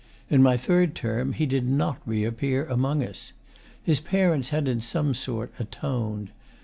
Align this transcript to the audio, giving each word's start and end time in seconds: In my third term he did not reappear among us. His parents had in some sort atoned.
In 0.31 0.41
my 0.41 0.57
third 0.57 0.95
term 0.95 1.33
he 1.33 1.45
did 1.45 1.67
not 1.67 1.99
reappear 2.07 2.65
among 2.65 3.03
us. 3.03 3.33
His 3.83 3.99
parents 3.99 4.49
had 4.49 4.67
in 4.67 4.81
some 4.81 5.13
sort 5.13 5.53
atoned. 5.59 6.31